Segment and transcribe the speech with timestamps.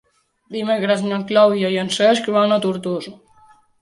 [0.53, 3.15] Dimecres na Clàudia i en Cesc van a Tortosa.